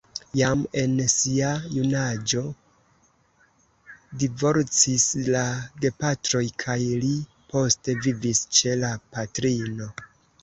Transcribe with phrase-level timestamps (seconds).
[0.37, 2.41] Jam en sia junaĝo
[4.23, 5.43] divorcis la
[5.83, 7.13] gepatroj kaj li
[7.53, 9.91] poste vivis ĉe la patrino.